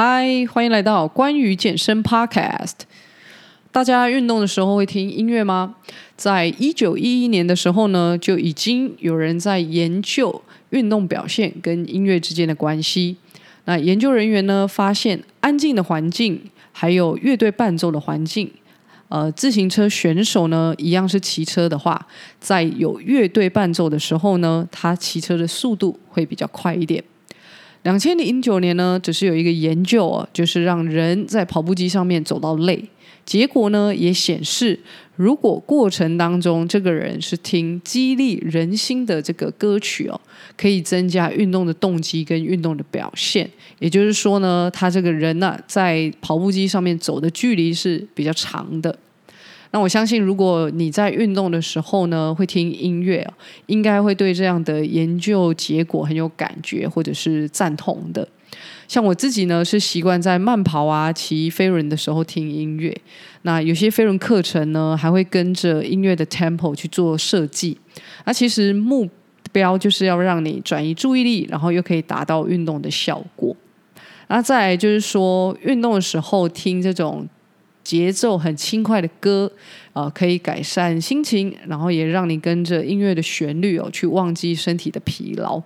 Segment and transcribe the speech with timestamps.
[0.00, 2.74] 嗨，欢迎来到关于健身 Podcast。
[3.72, 5.74] 大家运动的时候会听音乐吗？
[6.16, 10.40] 在一九一一年的时候呢，就已经有人在研究
[10.70, 13.16] 运动表现跟音乐之间的关系。
[13.64, 18.48] 那研究人员呢，发现安静的环境，还有乐队伴奏的环境，
[19.08, 22.06] 呃，自行车选手呢，一样是骑车的话，
[22.38, 27.02] 在有乐队伴奏的时候呢，他骑车的速度会比较快一点。
[27.82, 32.84] 两千零九年呢，只是有一个研究哦，就是让人在跑步机上面走到累，
[33.24, 34.78] 结果呢也显示，
[35.16, 40.20] 如果过程当中这个人是听激励人心的这个歌曲哦，
[40.56, 43.48] 可以增加运动的动机跟运动的表现。
[43.78, 48.98] 也就是说呢，他这个人呢，在跑步机上面走的距离是比较长的。
[49.70, 53.26] 那我相信，如果你在运动的时候呢，会听音乐，
[53.66, 58.26] 应该会对这样的研究结果很有感觉，或者是赞同的。
[58.86, 62.96] 像我自己呢，是习惯在慢跑啊、骑飞轮的时候听音乐。
[63.42, 67.76] 那有些飞轮课程呢，还会跟着音乐的 tempo 去做设计。
[68.24, 69.06] 那其实目
[69.52, 73.54] 标就是要让你转移注意力，然后又可以达到运动的效果。
[74.28, 77.28] 那再来就是说，运动的时候听这种。
[77.88, 79.50] 节奏很轻快的歌，
[79.94, 85.58] 呃，可以改善心情，然后也让你跟着音乐的旋律哦，去忘记身体的疲劳。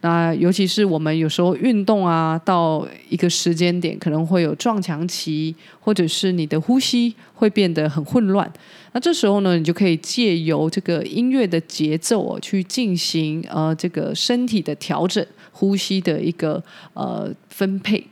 [0.00, 8.50] 那尤其是我们有时候运动啊，到一个时间点可能会有撞墙期，或者是你的呼吸会变得很混乱。
[8.92, 15.22] 那这时候呢，你就可以借由这个音乐的节奏哦，去进行呃这个身体的调整，
[15.52, 18.06] 呼吸的一个呃分配。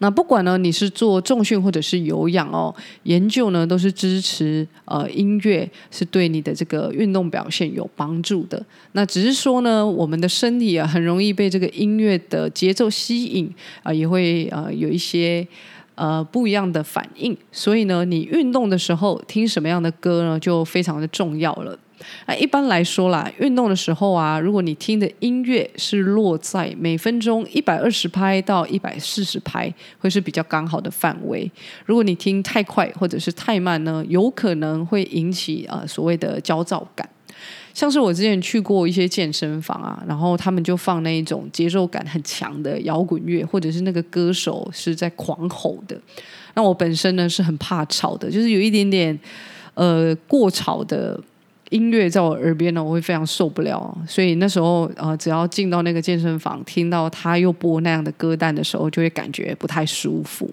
[0.00, 8.64] 那不管呢，你是做重训或者是有氧哦，研究呢都是支持呃音乐是对你的这个运动表现有帮助的。
[8.92, 15.46] 那只是说呢，我们的身体啊很容易被这个音乐的节奏吸引啊、也会呃有一些
[15.96, 17.36] 呃不一样的反应。
[17.50, 21.76] 所以呢，你运动的时候听什么样的歌呢，就非常的重要了。
[22.26, 31.50] 那一般来说啦，运动的时候啊，如果你听的音乐是落在每分钟一百二十拍到一百四十拍，会是比较刚好的范围。
[31.86, 37.08] 如果你听太快或者是太慢呢，有可能会引起啊、呃、所谓的焦躁感。
[37.74, 45.96] 像是我之前去过一些健身房啊，然后他们就放那一种节奏感很强的摇滚乐，或者是那个歌手是在狂吼的。
[46.54, 49.18] 那我本身呢是很怕吵的，就是有一点点
[49.74, 51.20] 呃过吵的。
[51.70, 53.96] 音乐在我耳边呢，我会非常受不了。
[54.06, 60.50] 所以那时候，呃，只要进到那个健身房，听到他又播那样的歌单的时候，就会感觉不太舒服。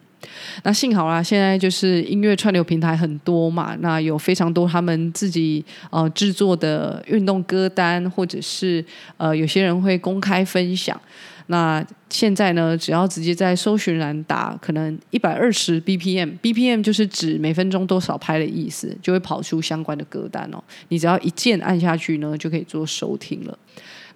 [0.63, 8.83] 那幸好啦，现在就是音乐串流平台很多嘛，那有非常多他们自己呃制作的运动歌单，或者是
[9.17, 10.99] 呃有些人会公开分享。
[11.47, 20.63] 那现在呢，只要直接在搜寻栏打可能一百二十 BPM，BPM 就是指每分钟多少拍的意思，就会跑出相关的歌单哦。
[20.89, 23.57] 你只要一键按下去呢，就可以做收听了。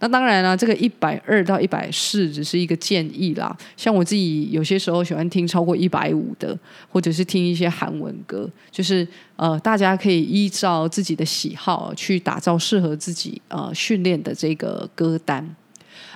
[0.02, 3.56] 那当然了，这个一百二到一百四只是一个建议啦。
[3.76, 6.58] 像我自己有些时候喜欢听超过一百五的，
[6.90, 15.56] 或者是听一些韩文歌，就是呃，大家可以依照自己的喜好去打造适合自己呃训练的这个歌单。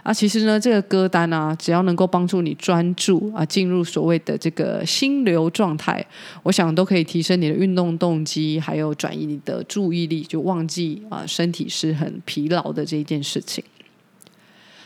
[0.04, 6.06] 啊，其实呢，这个歌单啊，只要能够帮助你专注啊，进入所谓的这个心流状态，
[6.44, 13.64] 我想都可以提升你的运动动机，还有转移你的注意力，就忘记啊身体是很疲劳的这一件事情。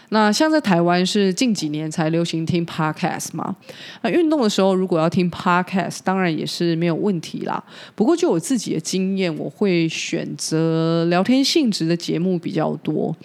[0.09, 3.56] 那像在台湾是近几年才流行听 podcast 嘛？
[4.01, 7.62] 那运动的时候如果要听 podcast，当然也是没有问题啦。
[7.94, 13.16] 不过就我自己的经验，我会选择聊天性质的节目比较多，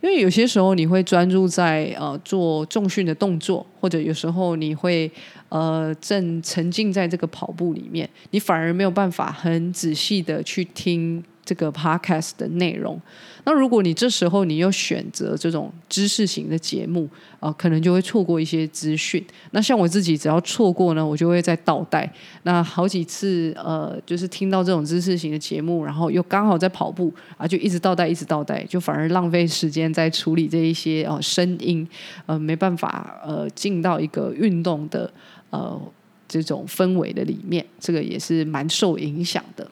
[0.00, 5.10] 因为有些时候你会专注在呃做重训的动作，或者有时候你会
[5.48, 11.22] 呃正沉浸在这个跑步里面，你反而没有办法很仔细的去听。
[11.52, 12.98] 这个 podcast 的内容，
[13.44, 17.06] 那如果你这时候你又选择这种知识型的节目
[17.40, 19.22] 啊、可能就会错过一些资讯。
[19.50, 22.10] 那像我自己，只要错过呢，我就会再倒带。
[22.44, 31.86] 那好几次呃，就是听到这种知识型的节目，然后又刚好在跑步啊，就一直倒带，一直倒带，就反而浪费时间在处理这一些哦、声音，
[32.24, 35.12] 呃，没办法呃进到一个运动的
[35.50, 35.78] 呃
[36.26, 39.70] 这种氛围的里面，这个也是蛮受影响的。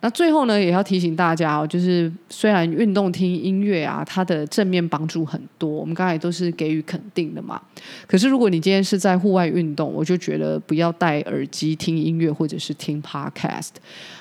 [0.00, 7.60] 那最后呢，也要提醒大家哦，就是虽然运动听音乐啊，它的正面帮助很多，我们刚才都是给予肯定的嘛。
[8.06, 13.70] 可是如果你今天是在户外运动，我就觉得不要戴耳机听音乐或者是听 podcast。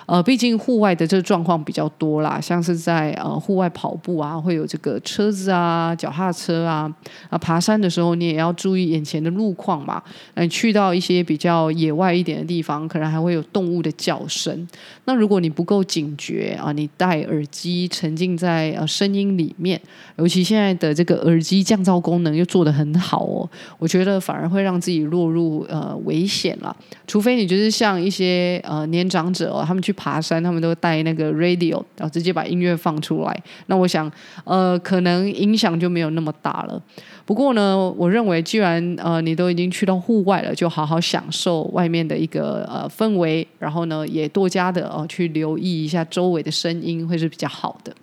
[0.07, 6.91] 呃，毕竟户外的这个状况比较多啦，像是在呃户外跑步啊，会有这个车子啊、脚踏车啊，
[7.29, 10.01] 啊爬山的时候你也要注意眼前的路况嘛。
[10.35, 14.65] 那你去到一些比较野外一点的地方，可能还会有动物的叫声。
[15.03, 19.79] 那如果你不够警觉啊，你戴耳机沉浸在呃声音里面，
[20.15, 23.47] 尤其现在的这个耳机降噪功能又做得很好哦，
[23.77, 26.73] 我觉得反而会让自己落入呃危险了。
[27.05, 29.93] 除非你就是像一些呃年长者哦，他们去。
[29.97, 33.43] 爬山，他们都带那个 radio，然后直接把音乐放出来。
[33.65, 34.09] 那我想，
[34.43, 36.79] 呃，可能影响就没有那么大了。
[37.25, 47.95] 不过呢，我认为，既然呃你都已经去到户外了，就好好享受外面的一个呃氛围，然后呢，也多加的哦、去留意一下周围的声音，会是比较好的。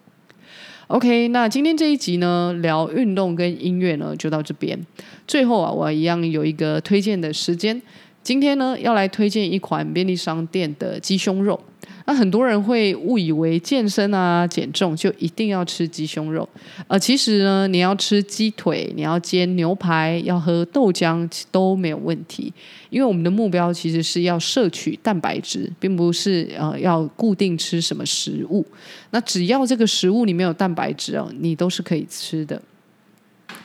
[0.89, 4.79] OK，那今天这一集呢，聊运动跟音乐呢，就到这边。
[5.27, 7.81] 最后啊，我一样有一个推荐的时间。
[8.23, 11.59] 今天呢，要来推荐一款便利商店的鸡胸肉。
[12.07, 16.47] 那很多人会误以为健身啊、减重就一定要吃鸡胸肉，
[16.87, 22.53] 呃，其实呢，你要吃鸡腿，你要煎牛排，要喝豆浆都没有问题。
[22.91, 28.65] 因为我们的目标其实是要摄取蛋白质，并不是呃要固定吃什么食物。
[29.11, 32.61] 那只要这个食物里面有蛋白质哦，你都是可以吃的。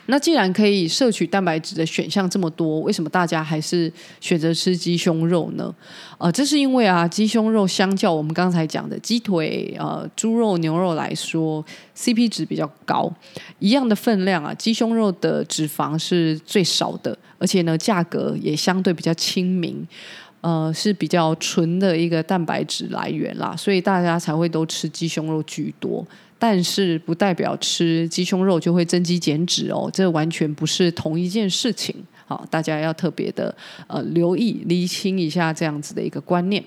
[0.08, 5.74] 那既然可以摄取蛋白质的选项这么多，为什么大家还是选择吃鸡胸肉呢？
[6.18, 11.64] 呃，这是因为啊，鸡胸肉相较我们刚才讲的鸡腿、呃猪肉、牛肉来说
[11.96, 13.12] ，CP 值比较高。
[13.60, 19.88] 一样的分量啊，鸡胸肉的脂肪是最少的，而且呢，价格也相对比较亲民，
[20.42, 26.06] 呃，是比较纯的一个蛋白质来源啦，所以大家才会都吃鸡胸肉居多。
[26.40, 31.94] 但是不代表吃鸡胸肉就会增肌减脂哦，这完全不是同一件事情。
[32.26, 33.54] 好，大家要特别的
[33.88, 36.64] 呃留意厘清一下这样子的一个观念。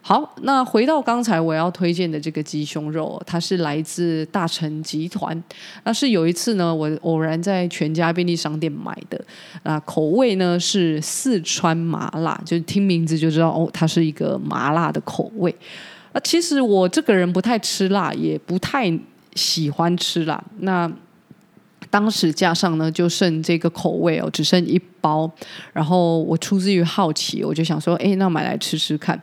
[0.00, 5.42] 好，那回到刚才我要推荐的这个鸡胸肉，它是来自大成集团。
[5.84, 9.22] 那是有一次呢，我偶然在全家便利商店买的。
[9.62, 15.54] 啊，口味呢是四川麻辣，就是听名字就知道哦，它是一个麻辣的口味。
[16.20, 18.92] 其实我这个人不太吃辣，也不太
[19.34, 20.42] 喜欢吃辣。
[20.58, 20.90] 那
[21.90, 25.30] 当时加上呢，就剩这个口味哦，只剩一包。
[25.72, 29.20] 然后我出自于好奇，我就想说，哎，那买来吃吃看。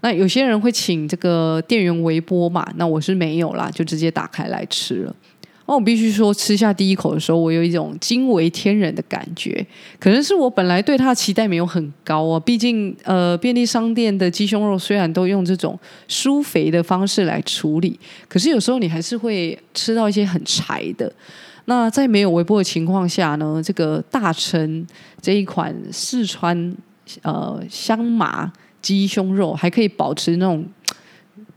[0.00, 5.14] 那有些人会请这个店员微波嘛，那我是没有啦，就直接打开来吃了。
[5.68, 9.64] 那我必须说，吃下第一口的时候，我有一种惊为天人的感觉。
[10.00, 15.78] 可能是我本来对它的期待没有很高啊，毕竟呃，便利商店的鸡胸肉虽然都用这种
[16.08, 21.12] 疏肥的方式来处理，可是有时候你还是会吃到一些很柴的。
[21.66, 24.86] 那在没有微波的情况下呢，这个大成
[25.20, 26.74] 这一款四川
[27.20, 28.50] 呃香麻
[28.80, 30.64] 鸡胸肉还可以保持那种。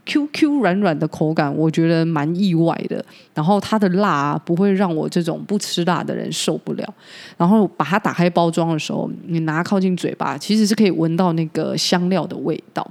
[0.04, 3.04] Q Q 软软的口感，我觉得蛮意外的。
[3.34, 6.94] 然后它的辣，不会让我这种不吃辣的人受不了。
[7.36, 12.88] 然后把它打开包装的时候，你拿靠近嘴巴，其实是可以闻到那个香料的味道。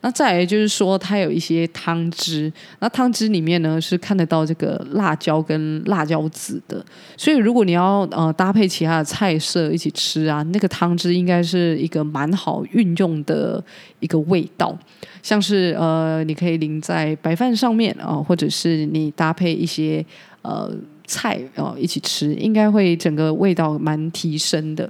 [0.00, 6.84] 那再来就是说，它有一些汤汁，那汤汁里面呢是看得到这个辣椒跟辣椒籽的。
[7.16, 13.62] 所以如果你要呃搭配其他的菜色一起吃啊，那个汤汁应该是一个蛮好运用的
[14.00, 14.76] 一个味道。
[15.22, 20.04] 像是呃，你可以淋在白饭上面啊、或者是你搭配一些
[20.42, 20.72] 呃
[21.04, 24.88] 菜啊、一起吃，应该会整个味道蛮提升的。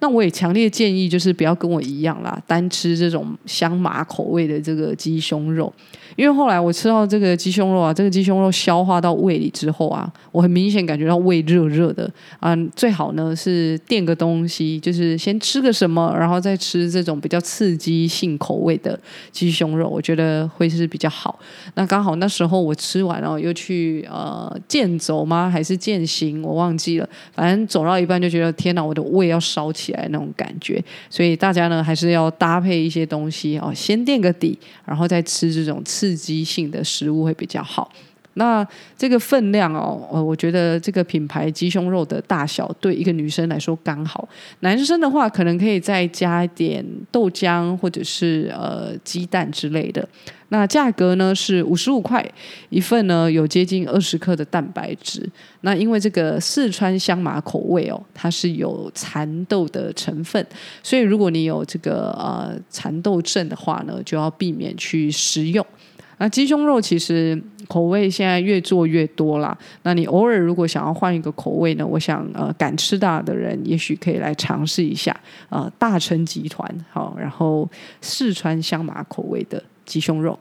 [0.00, 5.72] 那我也强烈建议，就是不要跟我一样啦，单吃这种香麻口味的这个鸡胸肉，
[6.14, 18.98] 因为后来我吃到这个鸡胸肉啊，这个鸡胸肉消化到胃里之后啊，我很明显感觉到胃热热的啊，最好呢是垫个东西，就是先吃个什么，然后再吃这种比较刺激性口味的
[19.32, 21.38] 鸡胸肉，我觉得会是比较好。
[21.74, 25.50] 那刚好那时候我吃完了，又去呃健走吗？
[25.50, 26.40] 还是健行？
[26.42, 37.90] 我忘记了，反正走到一半就觉得天哪，我的胃要烧起起来那种感觉，所以大家呢还是要搭配一些东西哦，先垫个底，然后再吃这种刺激性的食物会比较好。
[38.34, 38.64] 那
[38.96, 44.28] 这个分量哦，我觉得这个品牌鸡胸肉的大小对一个女生来说刚好，
[44.60, 50.06] 男生的话可能可以再加一点豆浆或者是呃鸡蛋之类的。
[50.50, 52.26] 那价格呢是五十五块
[52.70, 55.28] 一份呢，有接近二十克的蛋白质。
[55.60, 60.44] 那因为这个四川香麻口味哦，它是有蚕豆的成分，
[60.82, 65.64] 所以如果你有这个呃蚕豆症的话呢，就要避免去食用。
[66.20, 69.56] 那鸡胸肉其实口味现在越做越多啦。
[69.82, 75.14] 那你偶尔如果想要换一个口味呢，我想呃敢吃大的人也许可以来尝试一下
[75.48, 80.38] 呃大成集团好，然后四川香麻口味的鸡胸肉。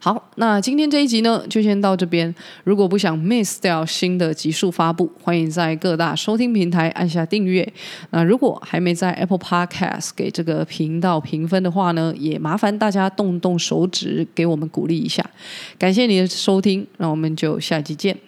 [0.00, 2.32] 好，那今天这一集呢，就先到这边。
[2.62, 7.70] 如果不想 miss 掉新的集数发布，欢迎在各大收听平台按下订阅。
[8.10, 15.28] 那如果还没在 Apple Podcast 给这个频道评分的话呢，也麻烦大家动动手指给我们鼓励一下。
[15.76, 18.27] 感谢你的收听，那我们就下集见。